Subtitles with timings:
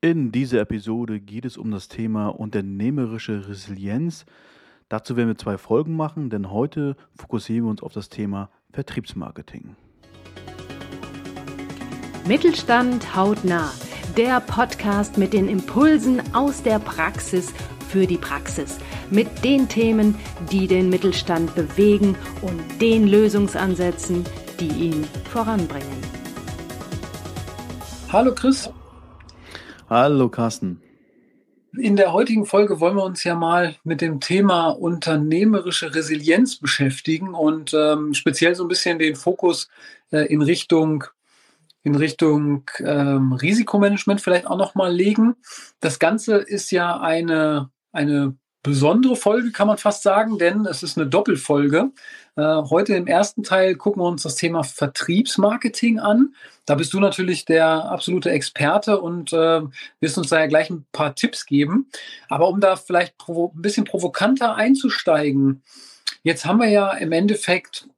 [0.00, 4.26] In dieser Episode geht es um das Thema unternehmerische Resilienz.
[4.88, 9.74] Dazu werden wir zwei Folgen machen, denn heute fokussieren wir uns auf das Thema Vertriebsmarketing.
[12.28, 13.72] Mittelstand hautnah,
[14.16, 17.52] der Podcast mit den Impulsen aus der Praxis
[17.88, 18.78] für die Praxis,
[19.10, 20.14] mit den Themen,
[20.52, 24.24] die den Mittelstand bewegen und den Lösungsansätzen,
[24.60, 25.98] die ihn voranbringen.
[28.12, 28.70] Hallo Chris.
[29.90, 30.82] Hallo Carsten.
[31.78, 37.32] In der heutigen Folge wollen wir uns ja mal mit dem Thema unternehmerische Resilienz beschäftigen
[37.32, 39.68] und ähm, speziell so ein bisschen den Fokus
[40.10, 41.04] äh, in Richtung
[41.84, 45.36] in Richtung ähm, Risikomanagement vielleicht auch noch mal legen.
[45.80, 50.98] Das Ganze ist ja eine eine besondere Folge, kann man fast sagen, denn es ist
[50.98, 51.90] eine Doppelfolge.
[52.36, 56.34] Äh, heute im ersten Teil gucken wir uns das Thema Vertriebsmarketing an.
[56.66, 59.62] Da bist du natürlich der absolute Experte und äh,
[60.00, 61.88] wirst uns da ja gleich ein paar Tipps geben.
[62.28, 65.62] Aber um da vielleicht ein bisschen provokanter einzusteigen,
[66.22, 67.88] jetzt haben wir ja im Endeffekt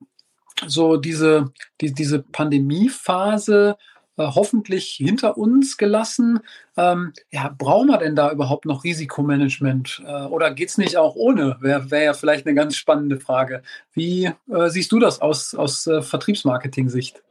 [0.67, 3.77] so diese, die, diese Pandemiephase
[4.21, 6.41] äh, hoffentlich hinter uns gelassen.
[6.77, 10.03] Ähm, ja, brauchen wir denn da überhaupt noch Risikomanagement?
[10.07, 11.57] Äh, oder geht es nicht auch ohne?
[11.61, 13.63] Wäre wär ja vielleicht eine ganz spannende Frage.
[13.95, 17.23] Wie äh, siehst du das aus, aus äh, Vertriebsmarketing-Sicht?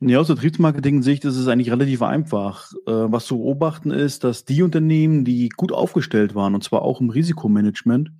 [0.00, 2.72] Ja, aus Vertriebsmarketing-Sicht ist es eigentlich relativ einfach.
[2.86, 7.00] Äh, was zu beobachten ist, dass die Unternehmen, die gut aufgestellt waren, und zwar auch
[7.00, 8.12] im Risikomanagement,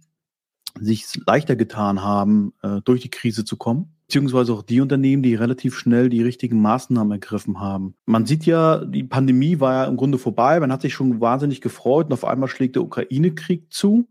[0.80, 5.34] sich leichter getan haben, äh, durch die Krise zu kommen beziehungsweise auch die Unternehmen, die
[5.34, 7.94] relativ schnell die richtigen Maßnahmen ergriffen haben.
[8.06, 11.60] Man sieht ja, die Pandemie war ja im Grunde vorbei, man hat sich schon wahnsinnig
[11.60, 14.08] gefreut und auf einmal schlägt der Ukraine-Krieg zu,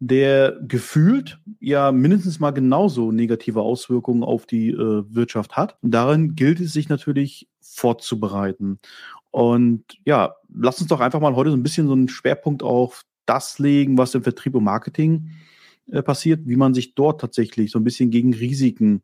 [0.00, 5.76] der gefühlt ja mindestens mal genauso negative Auswirkungen auf die äh, Wirtschaft hat.
[5.82, 8.80] Und darin gilt es sich natürlich vorzubereiten.
[9.30, 13.04] Und ja, lass uns doch einfach mal heute so ein bisschen so einen Schwerpunkt auf
[13.26, 15.30] das legen, was im Vertrieb und Marketing
[15.90, 19.02] äh, passiert, wie man sich dort tatsächlich so ein bisschen gegen Risiken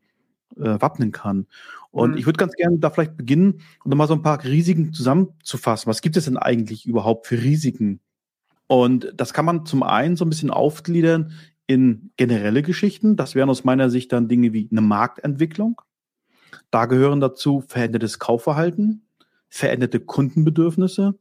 [0.56, 1.46] äh, wappnen kann.
[1.90, 2.16] Und mhm.
[2.16, 5.88] ich würde ganz gerne da vielleicht beginnen und nochmal so ein paar Risiken zusammenzufassen.
[5.88, 8.00] Was gibt es denn eigentlich überhaupt für Risiken?
[8.66, 11.32] Und das kann man zum einen so ein bisschen aufgliedern
[11.66, 13.16] in generelle Geschichten.
[13.16, 15.80] Das wären aus meiner Sicht dann Dinge wie eine Marktentwicklung.
[16.70, 19.06] Da gehören dazu verändertes Kaufverhalten,
[19.48, 21.18] veränderte Kundenbedürfnisse,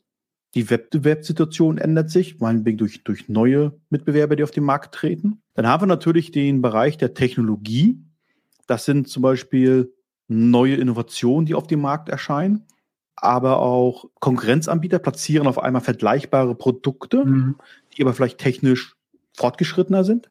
[0.55, 5.41] die Wettbewerbssituation ändert sich, meinetwegen durch, durch neue Mitbewerber, die auf den Markt treten.
[5.55, 7.99] Dann haben wir natürlich den Bereich der Technologie.
[8.67, 9.93] Das sind zum Beispiel
[10.27, 12.65] neue Innovationen, die auf dem Markt erscheinen,
[13.15, 17.55] aber auch Konkurrenzanbieter platzieren auf einmal vergleichbare Produkte, mhm.
[17.95, 18.95] die aber vielleicht technisch
[19.35, 20.29] fortgeschrittener sind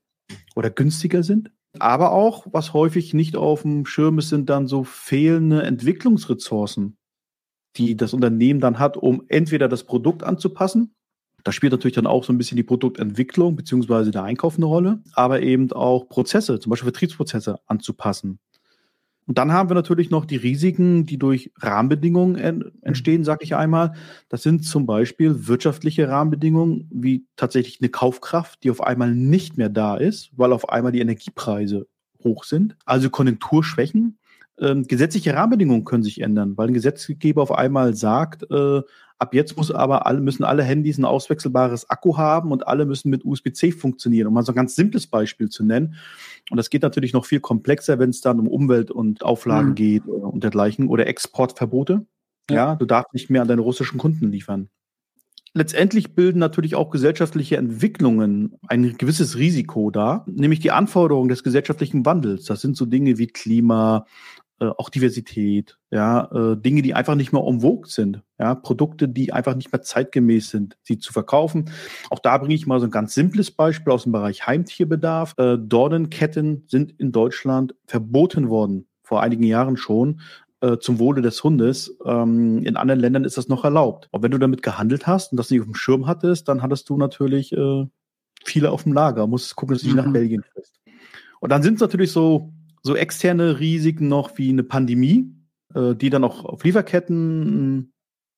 [0.55, 1.51] oder günstiger sind.
[1.79, 6.99] Aber auch, was häufig nicht auf dem Schirm ist, sind dann so fehlende Entwicklungsressourcen,
[7.77, 10.95] die das Unternehmen dann hat, um entweder das Produkt anzupassen
[11.45, 15.01] da spielt natürlich dann auch so ein bisschen die Produktentwicklung beziehungsweise der Einkauf eine Rolle,
[15.15, 18.39] aber eben auch Prozesse, zum Beispiel Vertriebsprozesse anzupassen.
[19.27, 23.95] Und dann haben wir natürlich noch die Risiken, die durch Rahmenbedingungen entstehen, sage ich einmal.
[24.29, 29.69] Das sind zum Beispiel wirtschaftliche Rahmenbedingungen, wie tatsächlich eine Kaufkraft, die auf einmal nicht mehr
[29.69, 31.87] da ist, weil auf einmal die Energiepreise
[32.25, 32.77] hoch sind.
[32.85, 34.19] Also Konjunkturschwächen.
[34.61, 38.83] Ähm, gesetzliche Rahmenbedingungen können sich ändern, weil ein Gesetzgeber auf einmal sagt, äh,
[39.23, 43.09] Ab jetzt muss aber alle, müssen alle Handys ein auswechselbares Akku haben und alle müssen
[43.09, 45.95] mit USB-C funktionieren, um mal so ein ganz simples Beispiel zu nennen.
[46.51, 49.75] Und das geht natürlich noch viel komplexer, wenn es dann um Umwelt und Auflagen mhm.
[49.77, 52.05] geht und dergleichen oder Exportverbote.
[52.51, 52.57] Ja.
[52.57, 54.71] ja, du darfst nicht mehr an deine russischen Kunden liefern.
[55.55, 62.05] Letztendlich bilden natürlich auch gesellschaftliche Entwicklungen ein gewisses Risiko dar, nämlich die Anforderungen des gesellschaftlichen
[62.05, 62.47] Wandels.
[62.47, 64.07] Das sind so Dinge wie Klima,
[64.63, 69.33] äh, auch Diversität, ja, äh, Dinge, die einfach nicht mehr vogue sind, ja, Produkte, die
[69.33, 71.71] einfach nicht mehr zeitgemäß sind, sie zu verkaufen.
[72.11, 75.35] Auch da bringe ich mal so ein ganz simples Beispiel aus dem Bereich Heimtierbedarf.
[75.37, 80.21] Äh, Dornenketten sind in Deutschland verboten worden, vor einigen Jahren schon,
[80.61, 81.99] äh, zum Wohle des Hundes.
[82.05, 84.09] Ähm, in anderen Ländern ist das noch erlaubt.
[84.13, 86.89] Und wenn du damit gehandelt hast und das nicht auf dem Schirm hattest, dann hattest
[86.89, 87.87] du natürlich äh,
[88.45, 90.05] viele auf dem Lager, musst gucken, dass du dich mhm.
[90.05, 90.79] nach Belgien fährst.
[91.41, 95.35] Und dann sind es natürlich so so externe Risiken noch wie eine Pandemie,
[95.75, 97.93] äh, die dann auch auf Lieferketten einen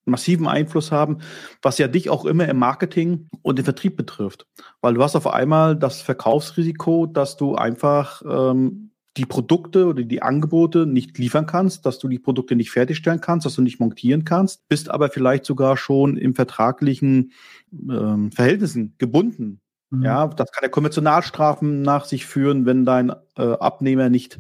[0.06, 1.19] massiven Einfluss haben,
[1.62, 4.46] was ja dich auch immer im Marketing und im Vertrieb betrifft.
[4.81, 10.23] Weil du hast auf einmal das Verkaufsrisiko, dass du einfach ähm, die Produkte oder die
[10.23, 14.25] Angebote nicht liefern kannst, dass du die Produkte nicht fertigstellen kannst, dass du nicht montieren
[14.25, 17.32] kannst, bist aber vielleicht sogar schon im vertraglichen
[17.73, 19.61] ähm, Verhältnissen gebunden
[19.91, 20.03] Mhm.
[20.03, 24.39] Ja, das kann ja Konventionalstrafen nach sich führen, wenn dein äh, Abnehmer nicht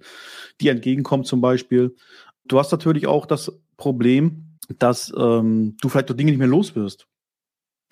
[0.60, 1.94] dir entgegenkommt zum Beispiel.
[2.46, 6.74] Du hast natürlich auch das Problem, dass ähm, du vielleicht doch Dinge nicht mehr los
[6.74, 7.06] wirst.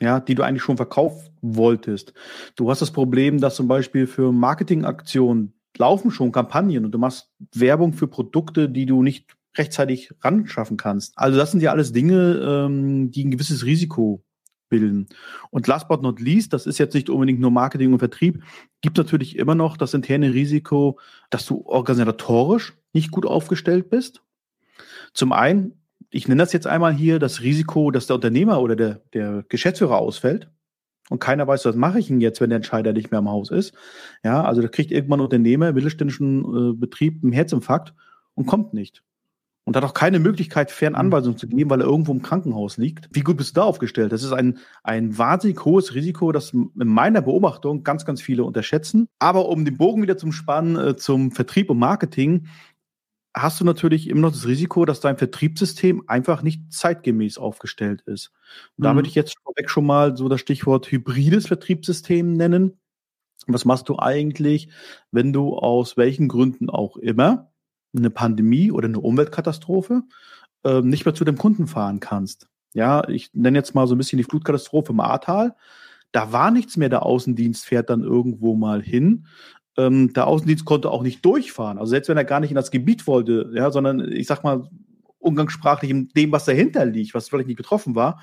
[0.00, 2.12] Ja, die du eigentlich schon verkaufen wolltest.
[2.56, 7.30] Du hast das Problem, dass zum Beispiel für Marketingaktionen laufen schon Kampagnen und du machst
[7.54, 11.16] Werbung für Produkte, die du nicht rechtzeitig ran schaffen kannst.
[11.16, 14.24] Also das sind ja alles Dinge, ähm, die ein gewisses Risiko
[14.72, 15.06] bilden.
[15.50, 18.42] Und last but not least, das ist jetzt nicht unbedingt nur Marketing und Vertrieb,
[18.80, 20.98] gibt natürlich immer noch das interne Risiko,
[21.28, 24.22] dass du organisatorisch nicht gut aufgestellt bist.
[25.12, 25.74] Zum einen,
[26.10, 29.98] ich nenne das jetzt einmal hier, das Risiko, dass der Unternehmer oder der, der Geschäftsführer
[29.98, 30.48] ausfällt
[31.10, 33.50] und keiner weiß, was mache ich denn jetzt, wenn der Entscheider nicht mehr im Haus
[33.50, 33.74] ist.
[34.24, 37.92] Ja, also da kriegt irgendwann ein Unternehmer im mittelständischen äh, Betrieb einen Herzinfarkt
[38.34, 39.02] und kommt nicht
[39.64, 43.08] und hat auch keine Möglichkeit, fern Anweisungen zu geben, weil er irgendwo im Krankenhaus liegt.
[43.12, 44.12] Wie gut bist du da aufgestellt?
[44.12, 49.06] Das ist ein, ein wahnsinnig hohes Risiko, das in meiner Beobachtung ganz, ganz viele unterschätzen.
[49.20, 52.48] Aber um den Bogen wieder zum Spannen, äh, zum Vertrieb und Marketing,
[53.34, 58.32] hast du natürlich immer noch das Risiko, dass dein Vertriebssystem einfach nicht zeitgemäß aufgestellt ist.
[58.76, 58.84] Und mhm.
[58.84, 62.78] da würde ich jetzt vorweg schon mal so das Stichwort hybrides Vertriebssystem nennen.
[63.46, 64.68] Was machst du eigentlich,
[65.12, 67.51] wenn du aus welchen Gründen auch immer
[67.96, 70.02] eine Pandemie oder eine Umweltkatastrophe
[70.64, 72.48] äh, nicht mehr zu dem Kunden fahren kannst.
[72.74, 75.54] Ja, ich nenne jetzt mal so ein bisschen die Flutkatastrophe im Ahrtal.
[76.10, 79.26] Da war nichts mehr, der Außendienst fährt dann irgendwo mal hin.
[79.76, 81.78] Ähm, der Außendienst konnte auch nicht durchfahren.
[81.78, 84.68] Also selbst wenn er gar nicht in das Gebiet wollte, ja, sondern ich sag mal,
[85.22, 88.20] umgangssprachlich in dem, was dahinter liegt, was vielleicht nicht betroffen war.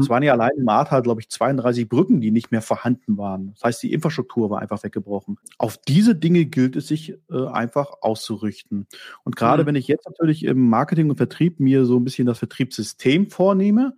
[0.00, 3.52] Es waren ja allein im Ahrtal, glaube ich, 32 Brücken, die nicht mehr vorhanden waren.
[3.54, 5.38] Das heißt, die Infrastruktur war einfach weggebrochen.
[5.58, 8.86] Auf diese Dinge gilt es sich äh, einfach auszurichten.
[9.24, 9.68] Und gerade mhm.
[9.68, 13.94] wenn ich jetzt natürlich im Marketing und Vertrieb mir so ein bisschen das Vertriebssystem vornehme,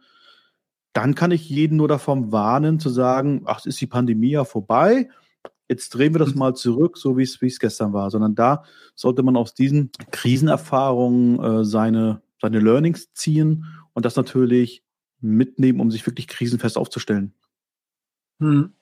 [0.92, 5.08] dann kann ich jeden nur davon warnen, zu sagen, ach, ist die Pandemie ja vorbei
[5.70, 8.64] jetzt drehen wir das mal zurück, so wie es gestern war, sondern da
[8.96, 14.82] sollte man aus diesen Krisenerfahrungen äh, seine seine Learnings ziehen und das natürlich
[15.20, 17.34] mitnehmen, um sich wirklich krisenfest aufzustellen.
[18.40, 18.72] Hm.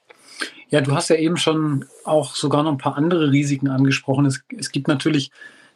[0.71, 4.27] Ja, du hast ja eben schon auch sogar noch ein paar andere Risiken angesprochen.
[4.27, 5.31] Es, es gibt natürlich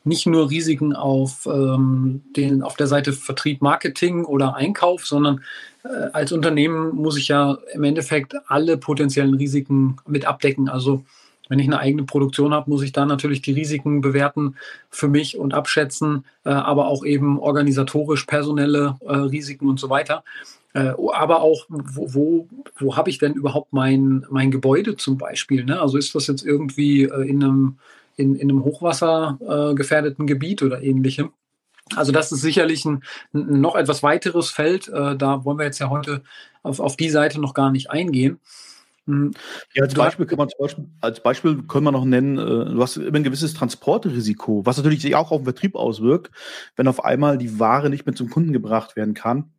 [0.04, 5.42] nicht nur Risiken auf, ähm, den, auf der Seite Vertrieb, Marketing oder Einkauf, sondern
[5.84, 10.68] äh, als Unternehmen muss ich ja im Endeffekt alle potenziellen Risiken mit abdecken.
[10.68, 11.04] Also
[11.48, 14.56] wenn ich eine eigene Produktion habe, muss ich da natürlich die Risiken bewerten
[14.90, 20.24] für mich und abschätzen, äh, aber auch eben organisatorisch, personelle äh, Risiken und so weiter.
[20.72, 22.48] Äh, aber auch, wo, wo,
[22.78, 25.64] wo habe ich denn überhaupt mein, mein Gebäude zum Beispiel?
[25.64, 25.80] Ne?
[25.80, 27.78] Also ist das jetzt irgendwie in einem,
[28.16, 31.32] in, in einem hochwassergefährdeten Gebiet oder ähnlichem?
[31.96, 33.02] Also das ist sicherlich ein,
[33.34, 34.88] ein noch etwas weiteres Feld.
[34.88, 36.22] Da wollen wir jetzt ja heute
[36.62, 38.40] auf, auf die Seite noch gar nicht eingehen.
[39.06, 39.32] Mhm.
[39.74, 42.80] Ja, als Beispiel kann man zum Beispiel, als Beispiel können wir noch nennen, äh, du
[42.80, 46.30] hast immer ein gewisses Transportrisiko, was natürlich sich auch auf den Vertrieb auswirkt,
[46.76, 49.50] wenn auf einmal die Ware nicht mehr zum Kunden gebracht werden kann.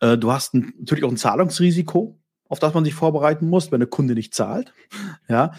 [0.00, 3.80] Äh, du hast ein, natürlich auch ein Zahlungsrisiko, auf das man sich vorbereiten muss, wenn
[3.80, 4.72] der Kunde nicht zahlt.
[5.28, 5.52] Ja.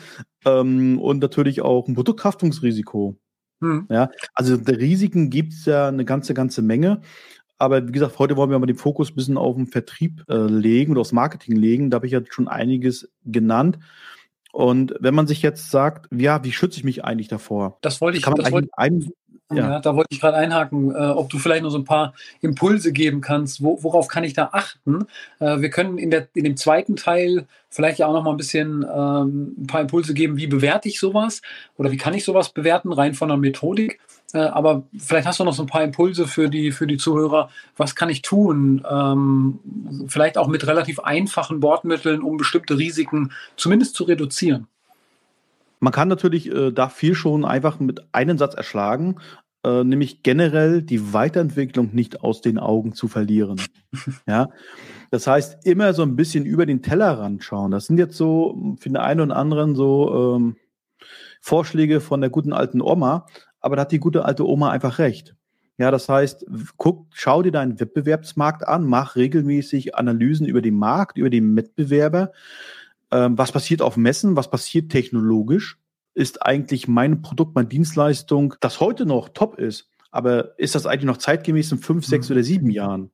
[0.45, 3.16] Ähm, und natürlich auch ein Produkthaftungsrisiko.
[3.62, 3.86] Hm.
[3.89, 7.01] Ja, also der Risiken gibt es ja eine ganze, ganze Menge.
[7.61, 10.47] Aber wie gesagt, heute wollen wir mal den Fokus ein bisschen auf den Vertrieb äh,
[10.47, 11.91] legen oder aufs Marketing legen.
[11.91, 13.77] Da habe ich ja schon einiges genannt.
[14.51, 17.77] Und wenn man sich jetzt sagt, ja, wie schütze ich mich eigentlich davor?
[17.81, 19.11] Das wollte ich, kann man das wollte, einem,
[19.53, 19.71] ja.
[19.71, 19.80] ja.
[19.80, 23.21] da wollte ich gerade einhaken, äh, ob du vielleicht noch so ein paar Impulse geben
[23.21, 23.63] kannst.
[23.63, 25.06] Wo, worauf kann ich da achten?
[25.39, 28.37] Äh, wir können in, der, in dem zweiten Teil vielleicht ja auch noch mal ein
[28.37, 31.42] bisschen ähm, ein paar Impulse geben, wie bewerte ich sowas
[31.78, 33.99] oder wie kann ich sowas bewerten, rein von der Methodik.
[34.33, 37.49] Äh, aber vielleicht hast du noch so ein paar Impulse für die, für die Zuhörer.
[37.78, 38.85] Was kann ich tun?
[38.90, 39.59] Ähm,
[40.07, 44.68] vielleicht auch mit relativ einfachen Wortmitteln, um bestimmte Risiken zumindest zu reduzieren.
[45.80, 49.16] Man kann natürlich äh, da viel schon einfach mit einem Satz erschlagen,
[49.63, 53.61] äh, nämlich generell die Weiterentwicklung nicht aus den Augen zu verlieren.
[54.27, 54.49] ja,
[55.11, 57.71] das heißt immer so ein bisschen über den Tellerrand schauen.
[57.71, 60.56] Das sind jetzt so für den einen oder anderen so ähm,
[61.41, 63.27] Vorschläge von der guten alten Oma,
[63.59, 65.35] aber da hat die gute alte Oma einfach recht.
[65.77, 66.45] Ja, das heißt,
[66.77, 72.31] guck, schau dir deinen Wettbewerbsmarkt an, mach regelmäßig Analysen über den Markt, über den Wettbewerber.
[73.11, 74.35] Ähm, was passiert auf Messen?
[74.35, 75.81] Was passiert technologisch?
[76.13, 81.06] Ist eigentlich mein Produkt, meine Dienstleistung, das heute noch top ist, aber ist das eigentlich
[81.06, 82.35] noch zeitgemäß in fünf, sechs mhm.
[82.35, 83.11] oder sieben Jahren?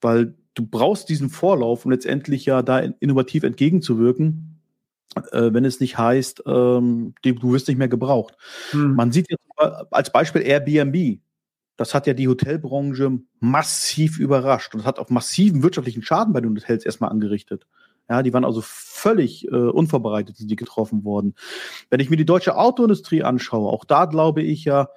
[0.00, 4.54] Weil du brauchst diesen Vorlauf, um letztendlich ja da innovativ entgegenzuwirken
[5.32, 8.36] äh, wenn es nicht heißt, ähm, du wirst nicht mehr gebraucht.
[8.70, 8.94] Hm.
[8.94, 9.44] Man sieht jetzt
[9.90, 11.20] als Beispiel Airbnb.
[11.76, 16.56] Das hat ja die Hotelbranche massiv überrascht und hat auch massiven wirtschaftlichen Schaden bei den
[16.56, 17.66] Hotels erstmal angerichtet.
[18.08, 21.34] Ja, die waren also völlig äh, unvorbereitet, sind die getroffen worden.
[21.88, 24.88] Wenn ich mir die deutsche Autoindustrie anschaue, auch da glaube ich ja,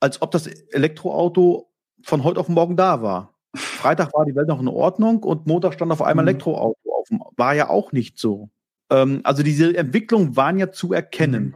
[0.00, 1.70] als ob das Elektroauto
[2.02, 3.34] von heute auf morgen da war.
[3.54, 6.30] Freitag war die Welt noch in Ordnung und Montag stand auf einmal mhm.
[6.30, 7.08] Elektroauto auf.
[7.36, 8.50] War ja auch nicht so.
[8.90, 11.44] Ähm, also diese Entwicklungen waren ja zu erkennen.
[11.44, 11.54] Mhm.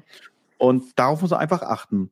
[0.59, 2.11] Und darauf muss man einfach achten.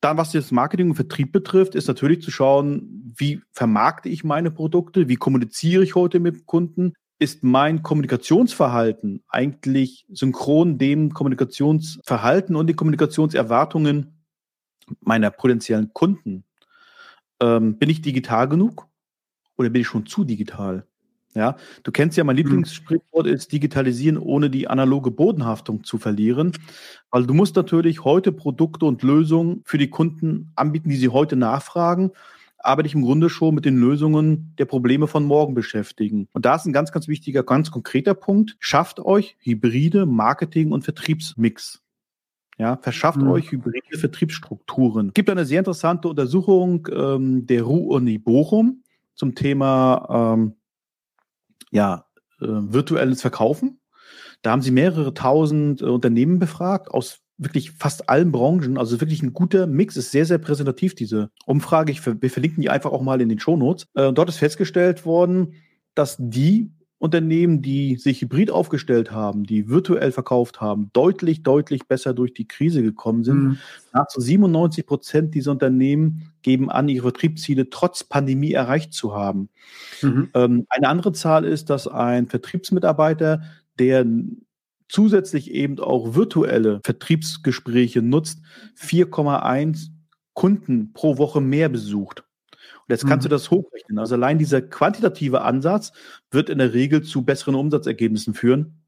[0.00, 4.52] Dann, was das Marketing und Vertrieb betrifft, ist natürlich zu schauen, wie vermarkte ich meine
[4.52, 12.68] Produkte, wie kommuniziere ich heute mit Kunden, ist mein Kommunikationsverhalten eigentlich synchron dem Kommunikationsverhalten und
[12.68, 14.24] den Kommunikationserwartungen
[15.00, 16.44] meiner potenziellen Kunden?
[17.40, 18.86] Ähm, bin ich digital genug
[19.56, 20.86] oder bin ich schon zu digital?
[21.34, 22.42] Ja, du kennst ja mein mhm.
[22.42, 26.52] Lieblingssprichwort ist digitalisieren, ohne die analoge Bodenhaftung zu verlieren,
[27.10, 31.36] weil du musst natürlich heute Produkte und Lösungen für die Kunden anbieten, die sie heute
[31.36, 32.12] nachfragen
[32.58, 36.28] aber dich im Grunde schon mit den Lösungen der Probleme von morgen beschäftigen.
[36.32, 38.56] Und da ist ein ganz, ganz wichtiger, ganz konkreter Punkt.
[38.58, 41.82] Schafft euch hybride Marketing- und Vertriebsmix.
[42.58, 43.28] Ja, verschafft mhm.
[43.28, 45.08] euch hybride Vertriebsstrukturen.
[45.08, 48.82] Es gibt eine sehr interessante Untersuchung ähm, der RU-Uni Bochum
[49.14, 50.54] zum Thema ähm,
[51.70, 52.06] ja,
[52.40, 53.80] äh, virtuelles Verkaufen.
[54.42, 58.76] Da haben sie mehrere tausend äh, Unternehmen befragt aus wirklich fast allen Branchen.
[58.76, 61.92] Also wirklich ein guter Mix, ist sehr, sehr präsentativ, diese Umfrage.
[61.92, 63.86] Ich, wir verlinken die einfach auch mal in den Shownotes.
[63.94, 65.54] Äh, dort ist festgestellt worden,
[65.94, 72.12] dass die Unternehmen, die sich hybrid aufgestellt haben, die virtuell verkauft haben, deutlich, deutlich besser
[72.12, 73.40] durch die Krise gekommen sind.
[73.40, 73.58] Mhm.
[73.92, 79.48] Nahezu 97 Prozent dieser Unternehmen geben an, ihre Vertriebsziele trotz Pandemie erreicht zu haben.
[80.02, 80.30] Mhm.
[80.34, 83.42] Ähm, eine andere Zahl ist, dass ein Vertriebsmitarbeiter,
[83.78, 84.04] der
[84.88, 88.40] zusätzlich eben auch virtuelle Vertriebsgespräche nutzt,
[88.80, 89.88] 4,1
[90.34, 92.20] Kunden pro Woche mehr besucht.
[92.20, 93.30] Und jetzt kannst mhm.
[93.30, 93.98] du das hochrechnen.
[93.98, 95.92] Also allein dieser quantitative Ansatz
[96.30, 98.82] wird in der Regel zu besseren Umsatzergebnissen führen.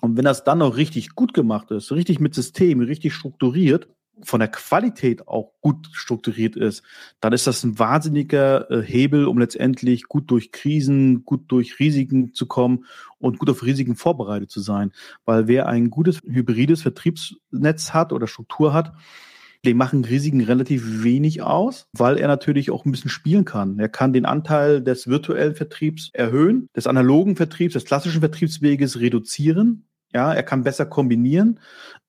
[0.00, 3.88] Und wenn das dann noch richtig gut gemacht ist, richtig mit System, richtig strukturiert,
[4.22, 6.82] von der Qualität auch gut strukturiert ist,
[7.20, 12.32] dann ist das ein wahnsinniger äh, Hebel, um letztendlich gut durch Krisen, gut durch Risiken
[12.32, 12.84] zu kommen
[13.18, 14.92] und gut auf Risiken vorbereitet zu sein.
[15.24, 18.92] Weil wer ein gutes hybrides Vertriebsnetz hat oder Struktur hat,
[19.64, 23.78] dem machen Risiken relativ wenig aus, weil er natürlich auch ein bisschen spielen kann.
[23.78, 29.86] Er kann den Anteil des virtuellen Vertriebs erhöhen, des analogen Vertriebs, des klassischen Vertriebsweges reduzieren
[30.16, 31.60] ja, er kann besser kombinieren.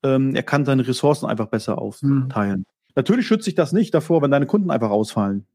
[0.03, 2.59] Ähm, er kann seine Ressourcen einfach besser aufteilen.
[2.59, 2.65] Mhm.
[2.95, 5.45] Natürlich schützt sich das nicht davor, wenn deine Kunden einfach ausfallen.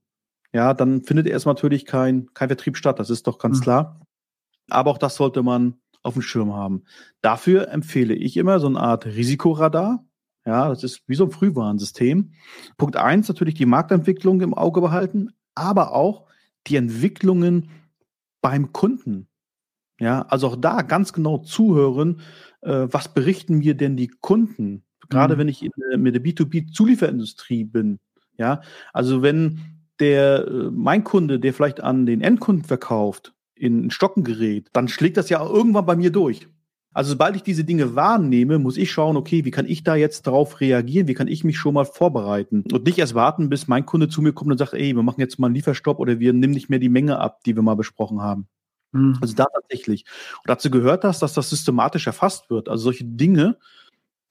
[0.53, 2.99] Ja, dann findet erstmal natürlich kein, kein Vertrieb statt.
[2.99, 3.63] Das ist doch ganz mhm.
[3.63, 4.01] klar.
[4.71, 6.85] Aber auch das sollte man auf dem Schirm haben.
[7.21, 10.05] Dafür empfehle ich immer so eine Art Risikoradar.
[10.45, 12.33] Ja, das ist wie so ein Frühwarnsystem.
[12.77, 16.27] Punkt eins natürlich die Marktentwicklung im Auge behalten, aber auch
[16.67, 17.71] die Entwicklungen
[18.41, 19.29] beim Kunden.
[20.01, 22.21] Ja, also auch da ganz genau zuhören,
[22.63, 24.85] äh, was berichten mir denn die Kunden?
[25.09, 25.39] Gerade mhm.
[25.41, 27.99] wenn ich in, mit der B2B-Zulieferindustrie bin.
[28.39, 29.61] Ja, also wenn
[30.01, 35.17] der, äh, mein Kunde, der vielleicht an den Endkunden verkauft, in Stocken gerät, dann schlägt
[35.17, 36.49] das ja irgendwann bei mir durch.
[36.95, 40.27] Also sobald ich diese Dinge wahrnehme, muss ich schauen, okay, wie kann ich da jetzt
[40.27, 41.09] darauf reagieren?
[41.09, 42.65] Wie kann ich mich schon mal vorbereiten?
[42.71, 45.21] Und nicht erst warten, bis mein Kunde zu mir kommt und sagt, ey, wir machen
[45.21, 47.77] jetzt mal einen Lieferstopp oder wir nehmen nicht mehr die Menge ab, die wir mal
[47.77, 48.47] besprochen haben.
[48.93, 49.19] Mhm.
[49.21, 50.05] Also da tatsächlich.
[50.39, 52.69] Und dazu gehört das, dass das systematisch erfasst wird.
[52.69, 53.59] Also solche Dinge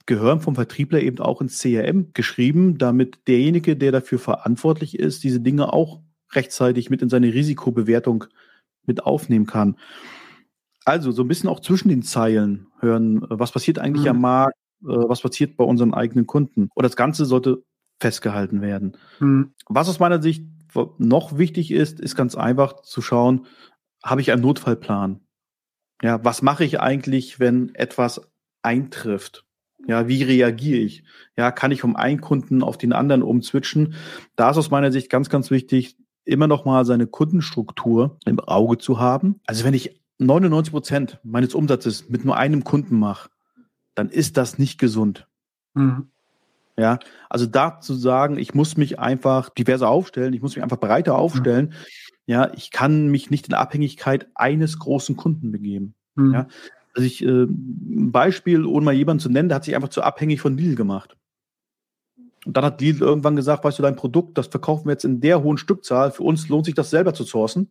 [0.05, 5.39] gehören vom Vertriebler eben auch ins CRM geschrieben, damit derjenige, der dafür verantwortlich ist, diese
[5.39, 6.01] Dinge auch
[6.33, 8.25] rechtzeitig mit in seine Risikobewertung
[8.85, 9.77] mit aufnehmen kann.
[10.85, 14.11] Also so ein bisschen auch zwischen den Zeilen hören, was passiert eigentlich mhm.
[14.11, 16.69] am Markt, äh, was passiert bei unseren eigenen Kunden.
[16.73, 17.63] Und das Ganze sollte
[17.99, 18.97] festgehalten werden.
[19.19, 19.53] Mhm.
[19.67, 20.45] Was aus meiner Sicht
[20.97, 23.45] noch wichtig ist, ist ganz einfach zu schauen,
[24.03, 25.19] habe ich einen Notfallplan?
[26.01, 28.21] Ja, was mache ich eigentlich, wenn etwas
[28.61, 29.45] eintrifft?
[29.87, 31.03] Ja, wie reagiere ich?
[31.37, 33.95] Ja, kann ich vom einen Kunden auf den anderen umswitchen?
[34.35, 38.77] Da ist aus meiner Sicht ganz, ganz wichtig, immer noch mal seine Kundenstruktur im Auge
[38.77, 39.39] zu haben.
[39.45, 43.29] Also wenn ich 99 Prozent meines Umsatzes mit nur einem Kunden mache,
[43.95, 45.27] dann ist das nicht gesund.
[45.73, 46.09] Mhm.
[46.77, 50.79] Ja, also da zu sagen, ich muss mich einfach diverser aufstellen, ich muss mich einfach
[50.79, 51.73] breiter aufstellen, mhm.
[52.27, 55.95] Ja, ich kann mich nicht in Abhängigkeit eines großen Kunden begeben.
[56.15, 56.33] Mhm.
[56.33, 56.47] Ja,
[56.93, 60.03] also ich, äh, ein Beispiel, ohne mal jemanden zu nennen, der hat sich einfach zu
[60.03, 61.17] abhängig von Lidl gemacht.
[62.45, 65.21] Und dann hat Lidl irgendwann gesagt, weißt du, dein Produkt, das verkaufen wir jetzt in
[65.21, 67.69] der hohen Stückzahl, für uns lohnt sich das selber zu sourcen.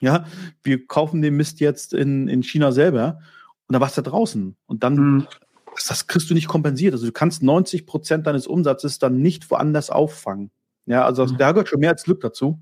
[0.00, 0.26] Ja,
[0.62, 3.18] wir kaufen den Mist jetzt in, in China selber
[3.66, 4.56] und dann warst du da draußen.
[4.66, 5.26] Und dann, mhm.
[5.74, 6.92] das, das kriegst du nicht kompensiert.
[6.92, 10.52] Also du kannst 90 Prozent deines Umsatzes dann nicht woanders auffangen.
[10.86, 11.36] Ja, also mhm.
[11.36, 12.60] da gehört schon mehr als Glück dazu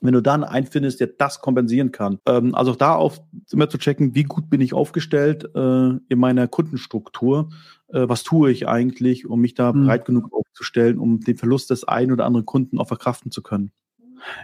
[0.00, 2.18] wenn du dann einen findest, der das kompensieren kann.
[2.26, 3.20] Ähm, also auch da auf
[3.50, 7.50] immer zu checken, wie gut bin ich aufgestellt äh, in meiner Kundenstruktur,
[7.88, 9.86] äh, was tue ich eigentlich, um mich da mhm.
[9.86, 13.70] breit genug aufzustellen, um den Verlust des einen oder anderen Kunden auch verkraften zu können.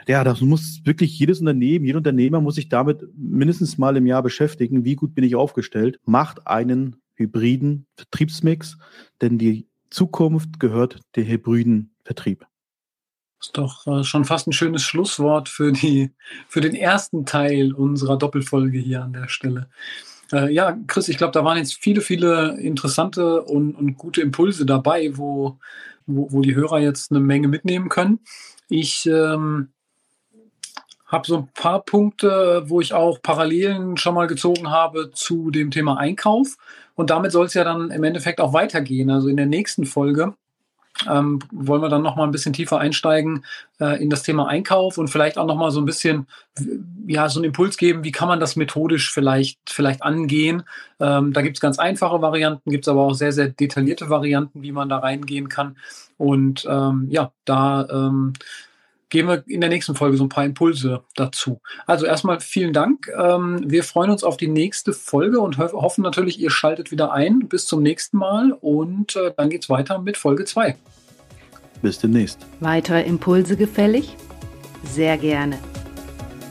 [0.06, 4.22] ja, das muss wirklich jedes Unternehmen, jeder Unternehmer muss sich damit mindestens mal im Jahr
[4.22, 4.84] beschäftigen.
[4.84, 5.98] Wie gut bin ich aufgestellt?
[6.04, 8.78] Macht einen hybriden Vertriebsmix,
[9.20, 12.46] denn die Zukunft gehört der hybriden Vertrieb.
[13.40, 16.10] Das ist doch äh, schon fast ein schönes Schlusswort für, die,
[16.46, 19.68] für den ersten Teil unserer Doppelfolge hier an der Stelle.
[20.30, 24.66] Äh, ja, Chris, ich glaube, da waren jetzt viele, viele interessante und, und gute Impulse
[24.66, 25.58] dabei, wo,
[26.06, 28.20] wo, wo, die Hörer jetzt eine Menge mitnehmen können.
[28.68, 29.70] Ich ähm,
[31.06, 35.70] habe so ein paar Punkte, wo ich auch Parallelen schon mal gezogen habe zu dem
[35.70, 36.58] Thema Einkauf.
[36.94, 39.08] Und damit soll es ja dann im Endeffekt auch weitergehen.
[39.08, 40.34] Also in der nächsten Folge
[41.08, 43.44] ähm, wollen wir dann noch mal ein bisschen tiefer einsteigen
[43.80, 46.26] äh, in das Thema Einkauf und vielleicht auch noch mal so ein bisschen
[47.06, 50.62] ja so einen Impuls geben, wie kann man das methodisch vielleicht vielleicht angehen.
[50.98, 54.62] Ähm, da gibt es ganz einfache Varianten, gibt es aber auch sehr sehr detaillierte Varianten,
[54.62, 55.76] wie man da reingehen kann.
[56.18, 58.34] Und ähm, ja, da ähm,
[59.10, 61.60] geben wir in der nächsten Folge so ein paar Impulse dazu.
[61.86, 63.10] Also erstmal vielen Dank.
[63.16, 67.48] Ähm, wir freuen uns auf die nächste Folge und hoffen natürlich, ihr schaltet wieder ein.
[67.48, 70.76] Bis zum nächsten Mal und äh, dann geht es weiter mit Folge 2.
[71.82, 72.46] Bis demnächst.
[72.60, 74.16] Weitere Impulse gefällig?
[74.84, 75.58] Sehr gerne.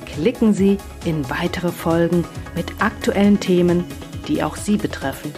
[0.05, 2.25] Klicken Sie in weitere Folgen
[2.55, 3.85] mit aktuellen Themen,
[4.27, 5.33] die auch Sie betreffen.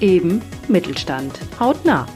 [0.00, 1.38] Eben Mittelstand.
[1.60, 2.06] Hautnah.